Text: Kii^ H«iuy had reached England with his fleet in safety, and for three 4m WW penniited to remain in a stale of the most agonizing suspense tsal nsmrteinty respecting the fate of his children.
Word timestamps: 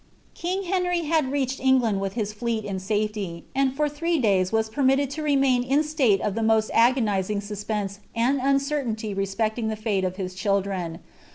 Kii^ 0.35 0.61
H«iuy 0.63 1.05
had 1.05 1.31
reached 1.31 1.59
England 1.59 2.01
with 2.01 2.13
his 2.13 2.33
fleet 2.33 2.65
in 2.65 2.79
safety, 2.79 3.45
and 3.53 3.75
for 3.75 3.87
three 3.87 4.19
4m 4.19 4.49
WW 4.49 4.71
penniited 4.71 5.11
to 5.11 5.21
remain 5.21 5.61
in 5.63 5.81
a 5.81 5.83
stale 5.83 6.23
of 6.23 6.33
the 6.33 6.41
most 6.41 6.71
agonizing 6.73 7.39
suspense 7.39 7.99
tsal 8.17 8.39
nsmrteinty 8.41 9.15
respecting 9.15 9.67
the 9.67 9.75
fate 9.75 10.03
of 10.03 10.15
his 10.15 10.33
children. 10.33 11.01